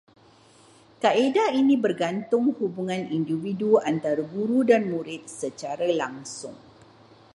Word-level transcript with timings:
Kaedah 1.03 1.49
ini 1.61 1.75
bergantung 1.85 2.45
hubungan 2.57 3.03
individu 3.17 3.71
antara 3.91 4.23
guru 4.33 4.59
dan 4.69 4.81
murid 4.91 5.21
secara 5.41 5.87
langsung 6.01 6.55